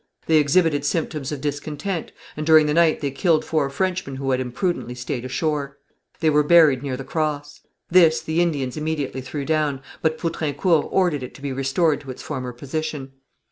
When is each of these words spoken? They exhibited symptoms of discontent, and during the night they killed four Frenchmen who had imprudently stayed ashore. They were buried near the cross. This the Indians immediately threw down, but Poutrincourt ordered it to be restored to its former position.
They 0.25 0.37
exhibited 0.37 0.83
symptoms 0.83 1.31
of 1.31 1.41
discontent, 1.41 2.11
and 2.35 2.43
during 2.43 2.65
the 2.65 2.73
night 2.73 3.01
they 3.01 3.11
killed 3.11 3.45
four 3.45 3.69
Frenchmen 3.69 4.15
who 4.15 4.31
had 4.31 4.39
imprudently 4.39 4.95
stayed 4.95 5.23
ashore. 5.25 5.77
They 6.21 6.29
were 6.31 6.41
buried 6.41 6.81
near 6.81 6.97
the 6.97 7.03
cross. 7.03 7.59
This 7.87 8.19
the 8.19 8.41
Indians 8.41 8.75
immediately 8.75 9.21
threw 9.21 9.45
down, 9.45 9.79
but 10.01 10.17
Poutrincourt 10.17 10.87
ordered 10.89 11.21
it 11.21 11.35
to 11.35 11.41
be 11.43 11.53
restored 11.53 12.01
to 12.01 12.09
its 12.09 12.23
former 12.23 12.51
position. 12.51 13.11